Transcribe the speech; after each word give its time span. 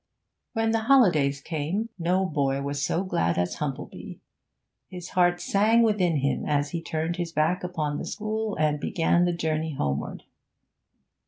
When 0.53 0.71
the 0.71 0.79
holidays 0.89 1.41
came, 1.41 1.89
no 1.99 2.25
boy 2.25 2.63
was 2.63 2.81
so 2.83 3.03
glad 3.03 3.37
as 3.37 3.57
Humplebee; 3.57 4.19
his 4.87 5.09
heart 5.09 5.39
sang 5.39 5.83
within 5.83 6.15
him 6.21 6.43
as 6.43 6.71
he 6.71 6.81
turned 6.81 7.17
his 7.17 7.31
back 7.31 7.63
upon 7.63 7.99
the 7.99 8.05
school 8.07 8.55
and 8.55 8.79
began 8.79 9.25
the 9.25 9.31
journey 9.31 9.75
homeward. 9.75 10.23